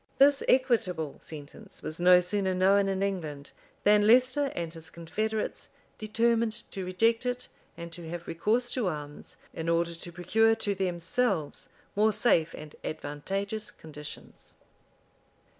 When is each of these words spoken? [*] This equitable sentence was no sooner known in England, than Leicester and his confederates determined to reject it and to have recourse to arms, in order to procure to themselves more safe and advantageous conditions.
[*] 0.13 0.17
This 0.17 0.41
equitable 0.47 1.19
sentence 1.21 1.83
was 1.83 1.99
no 1.99 2.21
sooner 2.21 2.55
known 2.55 2.87
in 2.87 3.03
England, 3.03 3.51
than 3.83 4.07
Leicester 4.07 4.51
and 4.55 4.73
his 4.73 4.89
confederates 4.89 5.69
determined 5.99 6.53
to 6.71 6.83
reject 6.83 7.23
it 7.23 7.47
and 7.77 7.91
to 7.91 8.09
have 8.09 8.27
recourse 8.27 8.71
to 8.71 8.87
arms, 8.87 9.37
in 9.53 9.69
order 9.69 9.93
to 9.93 10.11
procure 10.11 10.55
to 10.55 10.73
themselves 10.73 11.69
more 11.95 12.11
safe 12.11 12.55
and 12.55 12.75
advantageous 12.83 13.69
conditions. 13.69 14.55